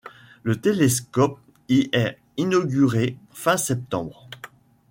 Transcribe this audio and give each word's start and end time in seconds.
Le 0.41 0.59
télescope 0.59 1.37
y 1.69 1.87
est 1.93 2.17
inauguré 2.37 3.17
fin 3.29 3.55
septembre. 3.55 4.27